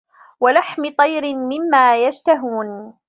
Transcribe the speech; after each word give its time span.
وَلَحمِ 0.39 0.93
طَيرٍ 0.97 1.35
مِمّا 1.35 2.03
يَشتَهونَ 2.03 2.93